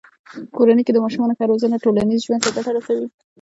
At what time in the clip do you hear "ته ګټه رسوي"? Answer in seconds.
2.45-3.07